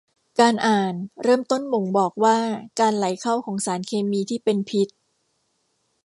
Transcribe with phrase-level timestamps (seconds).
[0.39, 2.37] การอ่านเริ่มต้นบ่งบอกว่า
[2.79, 4.87] การไหลเข้าของสารเคมีที่เป็นพิษ